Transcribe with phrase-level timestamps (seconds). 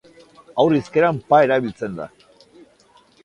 [0.63, 2.09] Haur hizkeran pa erabiltzen da.